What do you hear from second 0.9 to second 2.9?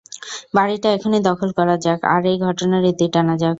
এখনই দখল করা যাক আর এই ঘটনার